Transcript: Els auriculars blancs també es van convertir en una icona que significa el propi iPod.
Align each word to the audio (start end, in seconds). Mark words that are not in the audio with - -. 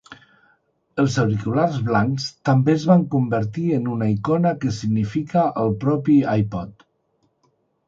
Els 1.01 1.17
auriculars 1.23 1.75
blancs 1.89 2.25
també 2.49 2.73
es 2.79 2.87
van 2.93 3.05
convertir 3.17 3.67
en 3.77 3.87
una 3.97 4.09
icona 4.15 4.55
que 4.65 4.75
significa 4.81 5.47
el 5.67 5.79
propi 5.87 6.19
iPod. 6.35 6.87